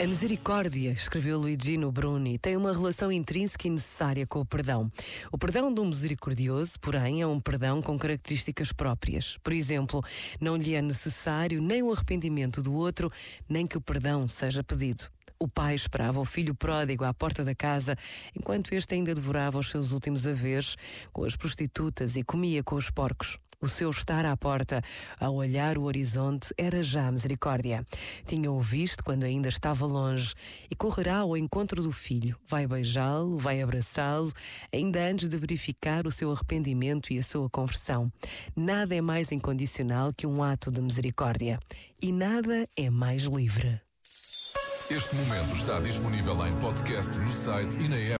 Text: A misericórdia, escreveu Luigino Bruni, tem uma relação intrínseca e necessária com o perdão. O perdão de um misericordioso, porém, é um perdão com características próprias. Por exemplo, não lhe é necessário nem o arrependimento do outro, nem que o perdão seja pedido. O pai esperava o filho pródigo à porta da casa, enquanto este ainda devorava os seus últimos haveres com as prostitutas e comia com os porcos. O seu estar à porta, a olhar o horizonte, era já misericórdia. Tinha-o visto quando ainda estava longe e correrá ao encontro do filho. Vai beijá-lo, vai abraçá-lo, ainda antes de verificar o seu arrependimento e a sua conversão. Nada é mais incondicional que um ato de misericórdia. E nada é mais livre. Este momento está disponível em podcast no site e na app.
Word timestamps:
A 0.00 0.06
misericórdia, 0.06 0.92
escreveu 0.92 1.40
Luigino 1.40 1.90
Bruni, 1.90 2.38
tem 2.38 2.56
uma 2.56 2.72
relação 2.72 3.10
intrínseca 3.10 3.66
e 3.66 3.70
necessária 3.70 4.24
com 4.28 4.38
o 4.38 4.44
perdão. 4.44 4.88
O 5.32 5.36
perdão 5.36 5.74
de 5.74 5.80
um 5.80 5.86
misericordioso, 5.86 6.78
porém, 6.78 7.20
é 7.20 7.26
um 7.26 7.40
perdão 7.40 7.82
com 7.82 7.98
características 7.98 8.70
próprias. 8.70 9.36
Por 9.42 9.52
exemplo, 9.52 10.00
não 10.40 10.56
lhe 10.56 10.76
é 10.76 10.80
necessário 10.80 11.60
nem 11.60 11.82
o 11.82 11.92
arrependimento 11.92 12.62
do 12.62 12.74
outro, 12.74 13.10
nem 13.48 13.66
que 13.66 13.76
o 13.76 13.80
perdão 13.80 14.28
seja 14.28 14.62
pedido. 14.62 15.10
O 15.36 15.48
pai 15.48 15.74
esperava 15.74 16.20
o 16.20 16.24
filho 16.24 16.54
pródigo 16.54 17.02
à 17.04 17.12
porta 17.12 17.42
da 17.42 17.54
casa, 17.54 17.96
enquanto 18.36 18.72
este 18.74 18.94
ainda 18.94 19.12
devorava 19.12 19.58
os 19.58 19.68
seus 19.68 19.90
últimos 19.90 20.28
haveres 20.28 20.76
com 21.12 21.24
as 21.24 21.34
prostitutas 21.34 22.16
e 22.16 22.22
comia 22.22 22.62
com 22.62 22.76
os 22.76 22.88
porcos. 22.88 23.36
O 23.60 23.66
seu 23.66 23.90
estar 23.90 24.24
à 24.24 24.36
porta, 24.36 24.80
a 25.18 25.28
olhar 25.30 25.78
o 25.78 25.82
horizonte, 25.82 26.54
era 26.56 26.80
já 26.80 27.10
misericórdia. 27.10 27.84
Tinha-o 28.24 28.60
visto 28.60 29.02
quando 29.02 29.24
ainda 29.24 29.48
estava 29.48 29.84
longe 29.84 30.32
e 30.70 30.76
correrá 30.76 31.16
ao 31.16 31.36
encontro 31.36 31.82
do 31.82 31.90
filho. 31.90 32.38
Vai 32.46 32.68
beijá-lo, 32.68 33.36
vai 33.36 33.60
abraçá-lo, 33.60 34.30
ainda 34.72 35.00
antes 35.00 35.28
de 35.28 35.36
verificar 35.36 36.06
o 36.06 36.12
seu 36.12 36.30
arrependimento 36.30 37.12
e 37.12 37.18
a 37.18 37.22
sua 37.22 37.50
conversão. 37.50 38.12
Nada 38.54 38.94
é 38.94 39.00
mais 39.00 39.32
incondicional 39.32 40.12
que 40.16 40.24
um 40.24 40.40
ato 40.40 40.70
de 40.70 40.80
misericórdia. 40.80 41.58
E 42.00 42.12
nada 42.12 42.68
é 42.76 42.88
mais 42.90 43.24
livre. 43.24 43.80
Este 44.88 45.14
momento 45.16 45.54
está 45.54 45.80
disponível 45.80 46.46
em 46.46 46.56
podcast 46.60 47.18
no 47.18 47.30
site 47.30 47.76
e 47.78 47.88
na 47.88 47.96
app. 47.96 48.16